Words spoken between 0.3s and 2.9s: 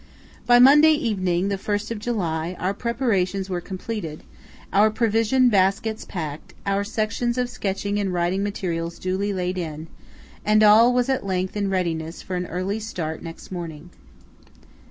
By Monday evening the 1st of July, our